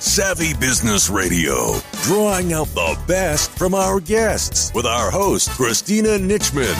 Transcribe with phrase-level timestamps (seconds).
[0.00, 1.74] Savvy Business Radio,
[2.04, 6.74] drawing out the best from our guests with our host, Christina Nichman.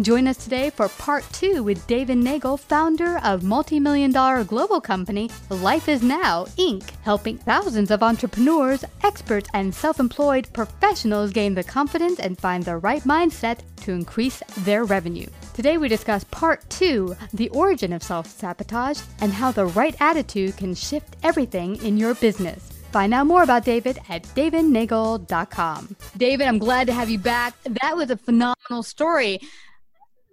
[0.00, 5.30] Join us today for part two with David Neagle, founder of multi-million dollar global company
[5.48, 12.18] Life is Now, Inc., helping thousands of entrepreneurs, experts, and self-employed professionals gain the confidence
[12.18, 15.26] and find the right mindset to increase their revenue.
[15.58, 20.72] Today we discuss part two, the origin of self-sabotage, and how the right attitude can
[20.72, 22.70] shift everything in your business.
[22.92, 25.96] Find out more about David at davidneagle.com.
[26.16, 27.60] David, I'm glad to have you back.
[27.82, 29.40] That was a phenomenal story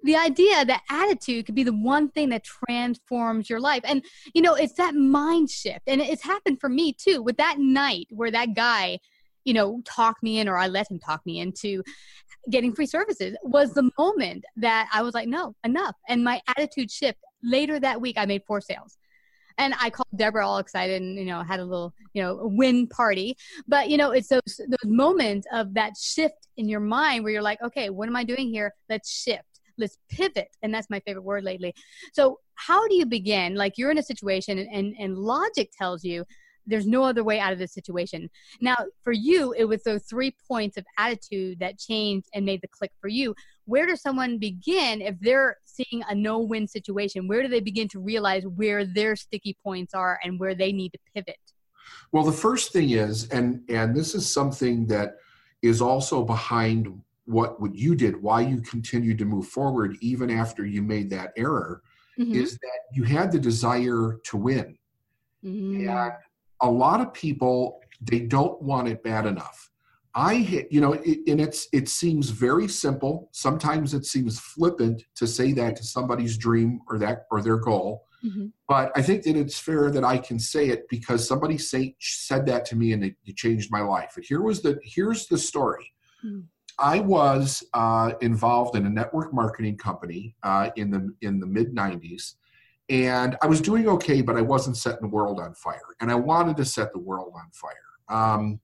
[0.04, 4.06] the idea that attitude could be the one thing that transforms your life and
[4.36, 8.06] you know it's that mind shift and it's happened for me too with that night
[8.12, 9.00] where that guy
[9.46, 11.82] you know talked me in or i let him talk me into
[12.50, 15.96] getting free services was the moment that i was like no enough.
[16.08, 18.98] And my attitude shift later that week i made four sales.
[19.58, 22.88] And I called Deborah all excited and you know had a little you know win
[22.88, 23.38] party.
[23.68, 27.42] But you know it's those those moments of that shift in your mind where you're
[27.42, 28.74] like, okay, what am I doing here?
[28.90, 29.44] Let's shift.
[29.78, 30.50] Let's pivot.
[30.62, 31.74] And that's my favorite word lately.
[32.14, 33.56] So how do you begin?
[33.56, 36.26] Like you're in a situation and, and, and logic tells you
[36.68, 38.30] there's no other way out of this situation
[38.62, 42.68] now for you it was those three points of attitude that changed and made the
[42.68, 43.36] click for you
[43.66, 48.00] where does someone begin if they're seeing a no-win situation where do they begin to
[48.00, 51.40] realize where their sticky points are and where they need to pivot
[52.12, 55.16] well the first thing is and and this is something that
[55.62, 60.66] is also behind what what you did, why you continued to move forward even after
[60.66, 61.82] you made that error,
[62.20, 62.34] mm-hmm.
[62.34, 64.78] is that you had the desire to win.
[65.44, 65.90] Mm-hmm.
[65.90, 66.14] And
[66.62, 69.70] a lot of people they don't want it bad enough.
[70.14, 73.30] I hit, you know, it, and it's it seems very simple.
[73.34, 78.06] Sometimes it seems flippant to say that to somebody's dream or that or their goal.
[78.24, 78.48] Mm-hmm.
[78.68, 82.46] But I think that it's fair that I can say it because somebody say, said
[82.48, 84.14] that to me and it, it changed my life.
[84.16, 85.92] And here was the here's the story.
[86.24, 86.46] Mm.
[86.80, 91.76] I was uh, involved in a network marketing company uh, in the in the mid
[91.76, 92.36] '90s,
[92.90, 96.16] and I was doing okay, but I wasn't setting the world on fire, and I
[96.16, 98.18] wanted to set the world on fire.
[98.18, 98.60] Um,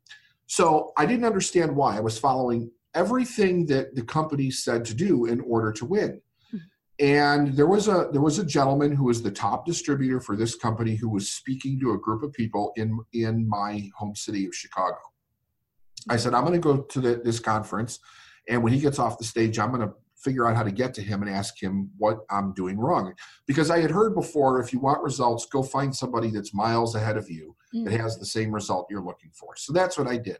[0.47, 1.97] so I didn't understand why.
[1.97, 6.21] I was following everything that the company said to do in order to win.
[6.99, 10.53] And there was a there was a gentleman who was the top distributor for this
[10.53, 14.53] company who was speaking to a group of people in in my home city of
[14.53, 14.99] Chicago.
[16.09, 17.99] I said, I'm going to go to the, this conference.
[18.49, 19.93] And when he gets off the stage, I'm going to
[20.23, 23.13] figure out how to get to him and ask him what I'm doing wrong.
[23.47, 27.17] Because I had heard before if you want results, go find somebody that's miles ahead
[27.17, 27.85] of you mm.
[27.85, 29.55] that has the same result you're looking for.
[29.55, 30.37] So that's what I did.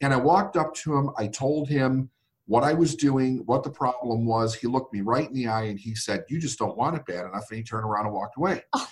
[0.00, 1.10] And I walked up to him.
[1.16, 2.10] I told him
[2.46, 4.54] what I was doing, what the problem was.
[4.54, 7.06] He looked me right in the eye and he said, You just don't want it
[7.06, 7.46] bad enough.
[7.50, 8.62] And he turned around and walked away.
[8.72, 8.88] Oh,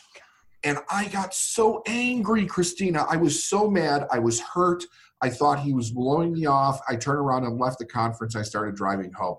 [0.64, 3.04] and I got so angry, Christina.
[3.10, 4.06] I was so mad.
[4.12, 4.84] I was hurt.
[5.20, 6.80] I thought he was blowing me off.
[6.88, 8.36] I turned around and left the conference.
[8.36, 9.38] I started driving home.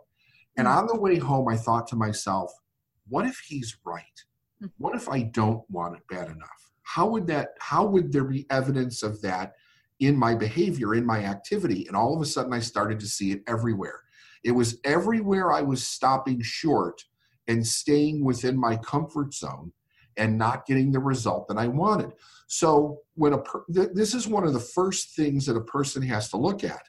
[0.57, 2.51] And on the way home, I thought to myself,
[3.07, 4.03] what if he's right?
[4.59, 4.67] Hmm.
[4.77, 6.71] What if I don't want it bad enough?
[6.83, 9.53] How would that, how would there be evidence of that
[9.99, 11.87] in my behavior, in my activity?
[11.87, 14.01] And all of a sudden, I started to see it everywhere.
[14.43, 17.03] It was everywhere I was stopping short
[17.47, 19.71] and staying within my comfort zone
[20.17, 22.11] and not getting the result that I wanted.
[22.47, 26.01] So when a per- th- this is one of the first things that a person
[26.03, 26.83] has to look at.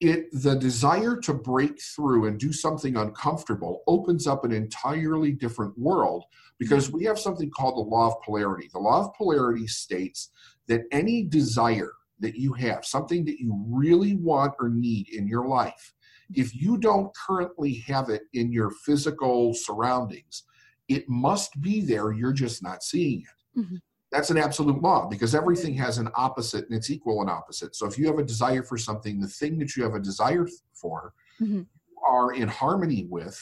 [0.00, 5.78] It the desire to break through and do something uncomfortable opens up an entirely different
[5.78, 6.24] world
[6.58, 8.68] because we have something called the law of polarity.
[8.72, 10.30] The law of polarity states
[10.66, 15.46] that any desire that you have, something that you really want or need in your
[15.46, 15.92] life,
[16.34, 20.44] if you don't currently have it in your physical surroundings,
[20.88, 22.12] it must be there.
[22.12, 23.60] You're just not seeing it.
[23.60, 23.76] Mm-hmm.
[24.14, 27.74] That's an absolute law because everything has an opposite and it's equal and opposite.
[27.74, 30.46] So if you have a desire for something, the thing that you have a desire
[30.72, 31.62] for mm-hmm.
[32.06, 33.36] are in harmony with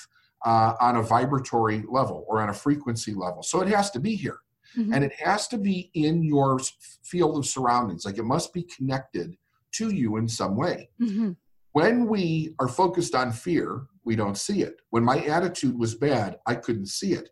[0.47, 3.43] uh, on a vibratory level or on a frequency level.
[3.43, 4.39] So it has to be here.
[4.75, 4.95] Mm-hmm.
[4.95, 6.59] And it has to be in your
[7.03, 8.07] field of surroundings.
[8.07, 9.37] Like it must be connected
[9.73, 10.89] to you in some way.
[10.99, 11.33] Mm-hmm.
[11.73, 14.77] When we are focused on fear, we don't see it.
[14.89, 17.29] When my attitude was bad, I couldn't see it.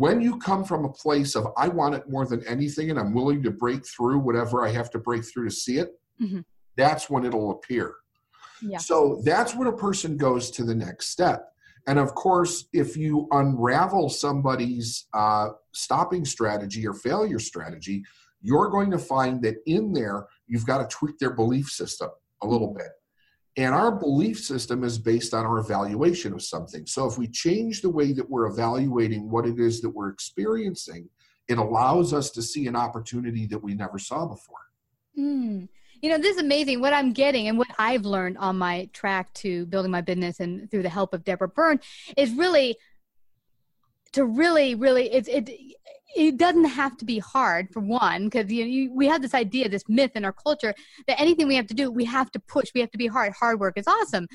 [0.00, 3.12] When you come from a place of, I want it more than anything and I'm
[3.12, 6.40] willing to break through whatever I have to break through to see it, mm-hmm.
[6.74, 7.96] that's when it'll appear.
[8.62, 8.78] Yeah.
[8.78, 11.52] So that's when a person goes to the next step.
[11.86, 18.02] And of course, if you unravel somebody's uh, stopping strategy or failure strategy,
[18.40, 22.08] you're going to find that in there, you've got to tweak their belief system
[22.42, 22.78] a little mm-hmm.
[22.78, 22.92] bit.
[23.56, 26.86] And our belief system is based on our evaluation of something.
[26.86, 31.08] So if we change the way that we're evaluating what it is that we're experiencing
[31.50, 34.60] it allows us to see an opportunity that we never saw before.
[35.18, 35.68] Mm.
[36.00, 36.80] You know, this is amazing.
[36.80, 40.70] What I'm getting and what I've learned on my track to building my business and
[40.70, 41.80] through the help of Deborah Byrne
[42.16, 42.76] is really
[44.12, 45.50] to really, really, it's it.
[46.16, 49.68] It doesn't have to be hard for one, because you, you, we have this idea,
[49.68, 50.74] this myth in our culture
[51.06, 53.32] that anything we have to do, we have to push, we have to be hard.
[53.32, 54.26] Hard work is awesome.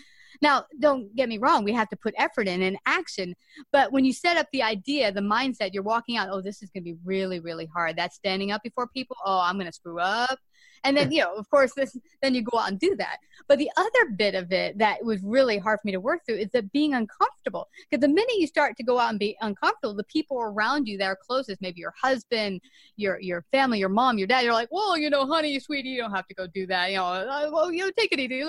[0.41, 3.35] Now, don't get me wrong, we have to put effort in and action.
[3.71, 6.69] But when you set up the idea, the mindset, you're walking out, oh, this is
[6.69, 7.95] going to be really, really hard.
[7.97, 9.17] That's standing up before people.
[9.25, 10.39] Oh, I'm going to screw up
[10.83, 13.17] and then you know of course this then you go out and do that.
[13.47, 16.37] But the other bit of it that was really hard for me to work through
[16.37, 17.67] is that being uncomfortable.
[17.89, 20.97] Because the minute you start to go out and be uncomfortable the people around you
[20.97, 22.61] that are closest maybe your husband
[22.95, 26.01] your your family your mom your dad you're like well you know honey sweetie you
[26.01, 26.91] don't have to go do that.
[26.91, 28.43] You know uh, well you know take it easy.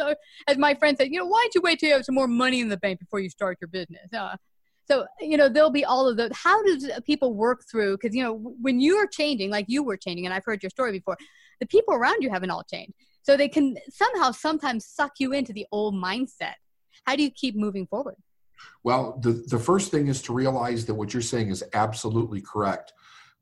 [0.47, 2.29] As my friend said you know why don't you wait till you have some more
[2.29, 4.13] money in the bank before you start your business?
[4.13, 4.37] Uh,
[4.89, 6.31] so you know there'll be all of those.
[6.33, 7.97] How does people work through?
[7.97, 10.71] Because you know when you are changing like you were changing and i've heard your
[10.71, 11.17] story before
[11.61, 12.95] the people around you haven't all changed.
[13.23, 16.55] So they can somehow sometimes suck you into the old mindset.
[17.05, 18.17] How do you keep moving forward?
[18.85, 22.93] Well the, the first thing is to realize that what you're saying is absolutely correct.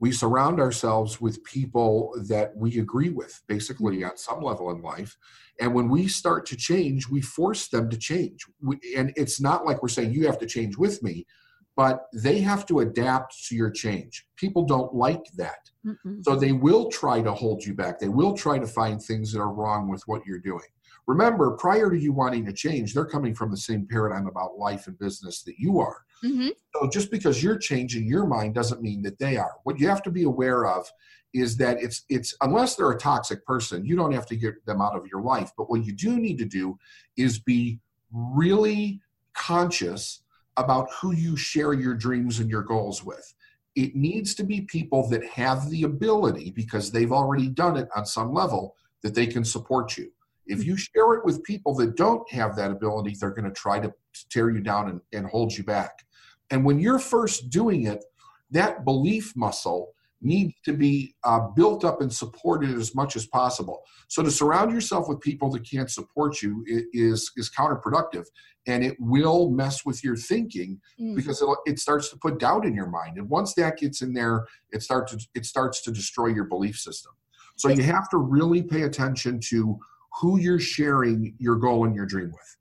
[0.00, 5.16] We surround ourselves with people that we agree with basically on some level in life.
[5.60, 8.44] And when we start to change we force them to change.
[8.60, 11.26] We, and it's not like we're saying you have to change with me
[11.76, 14.26] but they have to adapt to your change.
[14.36, 15.70] People don't like that.
[15.86, 16.24] Mm-mm.
[16.24, 17.98] so they will try to hold you back.
[17.98, 20.64] They will try to find things that are wrong with what you're doing.
[21.06, 24.86] Remember prior to you wanting to change they're coming from the same paradigm about life
[24.86, 26.04] and business that you are.
[26.24, 26.48] Mm-hmm.
[26.74, 29.52] so just because you're changing your mind doesn't mean that they are.
[29.64, 30.90] What you have to be aware of
[31.34, 34.80] is that it's it's unless they're a toxic person you don't have to get them
[34.80, 35.50] out of your life.
[35.58, 36.78] But what you do need to do
[37.18, 37.80] is be
[38.10, 39.02] really
[39.34, 40.22] conscious
[40.56, 43.34] about who you share your dreams and your goals with
[43.76, 48.06] it needs to be people that have the ability because they've already done it on
[48.06, 50.08] some level that they can support you
[50.46, 53.80] if you share it with people that don't have that ability, they're going to try
[53.80, 53.92] to
[54.30, 56.04] tear you down and, and hold you back.
[56.50, 58.04] And when you're first doing it,
[58.50, 63.82] that belief muscle needs to be uh, built up and supported as much as possible.
[64.08, 68.24] So to surround yourself with people that can't support you is is counterproductive,
[68.66, 71.14] and it will mess with your thinking mm.
[71.14, 73.18] because it, it starts to put doubt in your mind.
[73.18, 76.76] And once that gets in there, it starts to, it starts to destroy your belief
[76.78, 77.12] system.
[77.56, 79.78] So you have to really pay attention to
[80.20, 82.56] who you're sharing your goal and your dream with.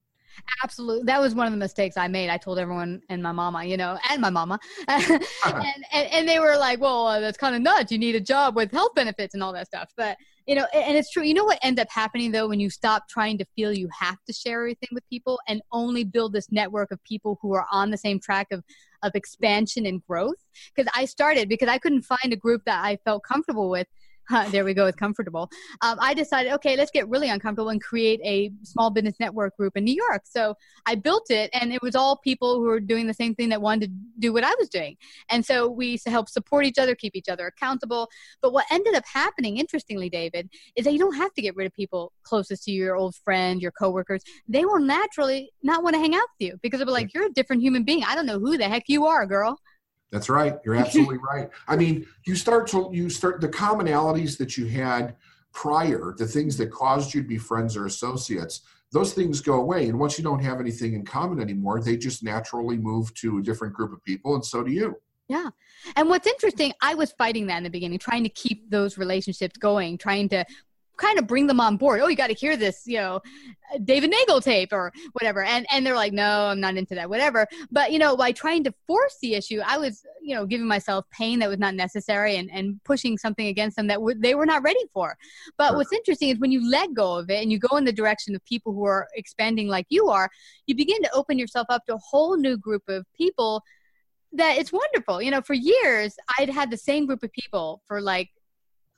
[0.63, 1.03] Absolutely.
[1.05, 2.29] That was one of the mistakes I made.
[2.29, 4.59] I told everyone and my mama, you know, and my mama.
[4.87, 7.91] and, and, and, they were like, well, uh, that's kind of nuts.
[7.91, 9.91] You need a job with health benefits and all that stuff.
[9.95, 11.23] But, you know, and it's true.
[11.23, 14.17] You know what ends up happening though when you stop trying to feel you have
[14.27, 17.91] to share everything with people and only build this network of people who are on
[17.91, 18.63] the same track of,
[19.03, 20.43] of expansion and growth?
[20.75, 23.87] Because I started because I couldn't find a group that I felt comfortable with
[24.51, 25.49] there we go with comfortable.
[25.81, 29.75] Um, i decided okay let's get really uncomfortable and create a small business network group
[29.75, 30.21] in new york.
[30.25, 30.55] So
[30.85, 33.61] i built it and it was all people who were doing the same thing that
[33.61, 34.97] wanted to do what i was doing.
[35.29, 38.09] And so we help support each other keep each other accountable.
[38.41, 41.67] But what ended up happening interestingly david is that you don't have to get rid
[41.67, 44.21] of people closest to you, your old friend your coworkers.
[44.47, 47.25] They will naturally not want to hang out with you because they'll be like you're
[47.25, 48.03] a different human being.
[48.03, 49.59] I don't know who the heck you are girl
[50.13, 50.59] that's right.
[50.63, 51.49] You're absolutely right.
[51.67, 55.15] I mean, you start to you start the commonalities that you had
[55.53, 59.89] prior, the things that caused you to be friends or associates, those things go away.
[59.89, 63.41] And once you don't have anything in common anymore, they just naturally move to a
[63.41, 64.95] different group of people, and so do you.
[65.27, 65.49] Yeah.
[65.95, 69.57] And what's interesting, I was fighting that in the beginning, trying to keep those relationships
[69.57, 70.45] going, trying to
[70.97, 72.01] kind of bring them on board.
[72.01, 73.21] Oh, you got to hear this, you know,
[73.83, 75.43] David Neagle tape or whatever.
[75.43, 77.47] And and they're like, no, I'm not into that, whatever.
[77.71, 81.05] But you know, by trying to force the issue, I was, you know, giving myself
[81.11, 84.45] pain that was not necessary and and pushing something against them that w- they were
[84.45, 85.17] not ready for.
[85.57, 85.77] But sure.
[85.77, 88.35] what's interesting is when you let go of it and you go in the direction
[88.35, 90.29] of people who are expanding like you are,
[90.67, 93.63] you begin to open yourself up to a whole new group of people
[94.33, 95.21] that it's wonderful.
[95.21, 98.29] You know, for years I'd had the same group of people for like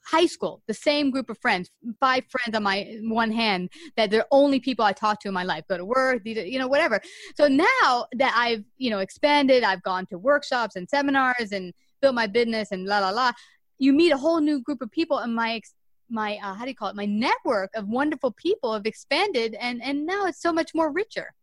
[0.06, 1.70] high school, the same group of friends,
[2.00, 5.44] five friends on my one hand that they're only people I talk to in my
[5.44, 7.02] life, go to work, you know, whatever.
[7.36, 12.16] So now that I've, you know, expanded, I've gone to workshops and seminars and built
[12.16, 13.32] my business and la la la,
[13.80, 15.62] you meet a whole new group of people and my
[16.08, 19.82] my uh, how do you call it my network of wonderful people have expanded and
[19.82, 21.34] and now it's so much more richer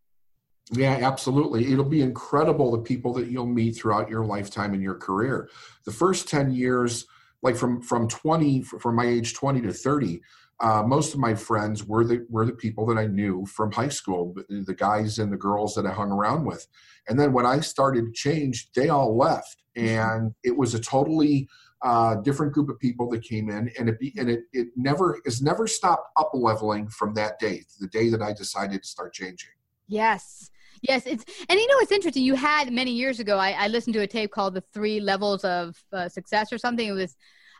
[0.71, 1.71] yeah, absolutely.
[1.71, 5.49] It'll be incredible the people that you'll meet throughout your lifetime and your career.
[5.83, 7.05] The first 10 years
[7.43, 10.21] like from from 20 from my age 20 to 30
[10.59, 13.89] uh, most of my friends were the were the people that I knew from high
[13.89, 16.67] school, the guys and the girls that I hung around with.
[17.09, 19.87] And then when I started to change, they all left, mm-hmm.
[19.87, 21.49] and it was a totally
[21.81, 25.19] uh, different group of people that came in, and it be, and it it never
[25.25, 29.13] has never stopped up leveling from that day, the day that I decided to start
[29.13, 29.51] changing.
[29.87, 30.49] Yes.
[30.83, 32.23] Yes, it's and you know it's interesting.
[32.23, 33.37] You had many years ago.
[33.37, 36.85] I, I listened to a tape called "The Three Levels of uh, Success" or something.
[36.85, 37.15] It was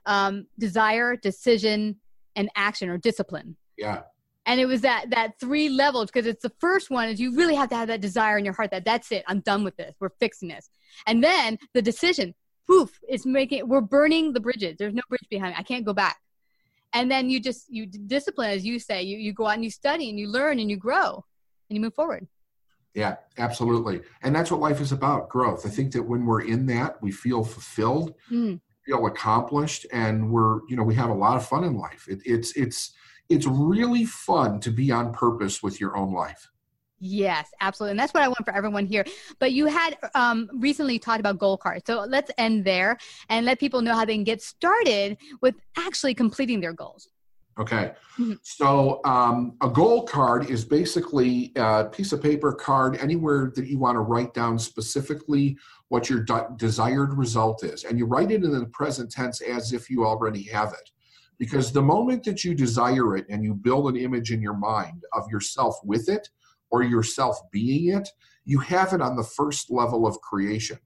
[0.06, 1.96] um, desire, decision,
[2.36, 3.56] and action or discipline.
[3.77, 4.01] Yeah.
[4.46, 7.56] And it was that that three levels because it's the first one is you really
[7.56, 9.24] have to have that desire in your heart that that's it.
[9.27, 9.96] I'm done with this.
[10.01, 10.70] We're fixing this.
[11.08, 12.36] And then the decision,
[12.68, 14.75] poof, it's making we're burning the bridges.
[14.77, 15.53] There's no bridge behind.
[15.53, 15.60] Me.
[15.60, 16.18] I can't go back.
[16.92, 19.01] And then you just you discipline as you say.
[19.03, 21.24] You you go out and you study and you learn and you grow
[21.70, 22.27] and you move forward.
[22.94, 24.02] Yeah, absolutely.
[24.22, 25.66] And that's what life is about growth.
[25.66, 28.60] I think that when we're in that, we feel fulfilled, mm.
[28.86, 32.06] feel accomplished, and we're, you know, we have a lot of fun in life.
[32.08, 32.94] It, it's, it's,
[33.30, 36.50] it's really fun to be on purpose with your own life.
[37.06, 37.92] Yes, absolutely.
[37.92, 39.04] And that's what I want for everyone here.
[39.40, 41.84] But you had um, recently talked about goal cards.
[41.86, 42.98] So let's end there
[43.28, 47.10] and let people know how they can get started with actually completing their goals.
[47.60, 47.91] Okay.
[48.17, 48.33] Mm-hmm.
[48.41, 53.77] So um, a goal card is basically a piece of paper card anywhere that you
[53.77, 55.57] want to write down specifically
[55.89, 57.83] what your de- desired result is.
[57.83, 60.89] And you write it in the present tense as if you already have it.
[61.38, 65.03] Because the moment that you desire it and you build an image in your mind
[65.13, 66.27] of yourself with it
[66.72, 68.10] or yourself being it,
[68.45, 70.79] you have it on the first level of creation.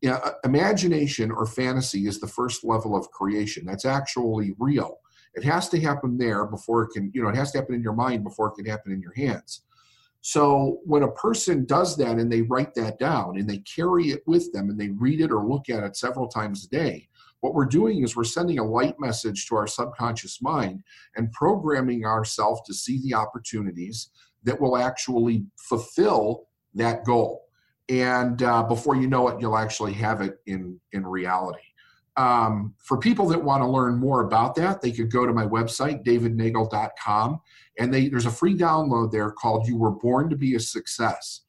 [0.00, 3.64] Yeah, imagination or fantasy is the first level of creation.
[3.64, 4.98] That's actually real
[5.34, 7.82] it has to happen there before it can, you know, it has to happen in
[7.82, 9.62] your mind before it can happen in your hands.
[10.20, 14.22] So when a person does that and they write that down and they carry it
[14.26, 17.08] with them and they read it or look at it several times a day,
[17.40, 20.82] what we're doing is we're sending a light message to our subconscious mind
[21.16, 24.10] and programming ourselves to see the opportunities
[24.42, 27.44] that will actually fulfill that goal.
[27.88, 31.60] And uh, before you know it, you'll actually have it in in reality.
[32.18, 35.46] Um, for people that want to learn more about that, they could go to my
[35.46, 37.40] website, davidneagle.com,
[37.78, 41.42] and they, there's a free download there called You Were Born to Be a Success.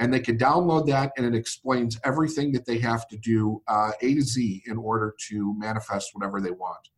[0.00, 3.92] And they can download that, and it explains everything that they have to do uh,
[4.02, 6.88] A to Z in order to manifest whatever they want.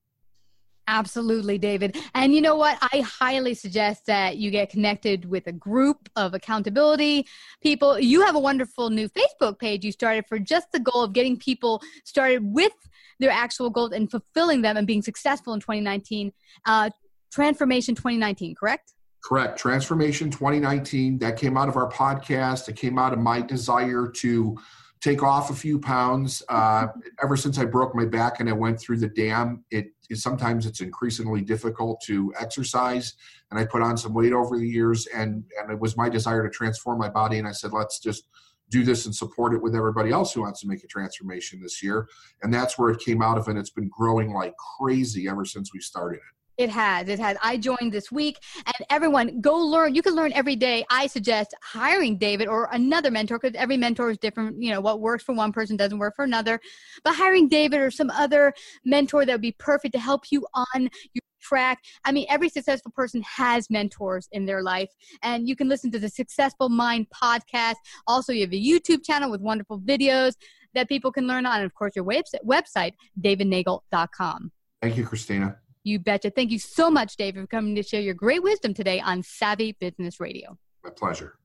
[0.91, 1.99] Absolutely, David.
[2.15, 2.79] And you know what?
[2.81, 7.27] I highly suggest that you get connected with a group of accountability
[7.63, 7.99] people.
[7.99, 11.37] You have a wonderful new Facebook page you started for just the goal of getting
[11.37, 12.73] people started with
[13.21, 16.33] their actual goals and fulfilling them and being successful in 2019.
[16.65, 16.89] Uh,
[17.31, 18.95] Transformation 2019, correct?
[19.23, 19.59] Correct.
[19.59, 21.19] Transformation 2019.
[21.19, 22.67] That came out of our podcast.
[22.71, 24.57] It came out of my desire to
[25.01, 26.43] take off a few pounds.
[26.59, 26.89] Uh,
[27.23, 30.67] ever since I broke my back and I went through the dam, it, it, sometimes
[30.67, 33.15] it's increasingly difficult to exercise.
[33.51, 36.43] And I put on some weight over the years, and and it was my desire
[36.43, 37.39] to transform my body.
[37.39, 38.29] And I said, let's just
[38.71, 41.83] do this and support it with everybody else who wants to make a transformation this
[41.83, 42.09] year.
[42.43, 45.73] And that's where it came out of, and it's been growing like crazy ever since
[45.73, 46.38] we started it.
[46.59, 47.09] It has.
[47.09, 47.37] It has.
[47.41, 49.95] I joined this week, and everyone go learn.
[49.95, 50.85] You can learn every day.
[50.91, 54.61] I suggest hiring David or another mentor because every mentor is different.
[54.61, 56.59] You know, what works for one person doesn't work for another.
[57.05, 58.53] But hiring David or some other
[58.85, 61.79] mentor that would be perfect to help you on your track.
[62.05, 64.91] I mean, every successful person has mentors in their life,
[65.23, 67.77] and you can listen to the Successful Mind podcast.
[68.09, 70.33] Also, you have a YouTube channel with wonderful videos
[70.75, 74.51] that people can learn on, and of course, your website, website davidneagle.com.
[74.83, 75.59] Thank you, Christina.
[75.89, 76.31] You betcha.
[76.31, 79.73] Thank you so much, Dave, for coming to share your great wisdom today on Savvy
[79.73, 80.59] Business Radio.
[80.85, 81.39] My pleasure.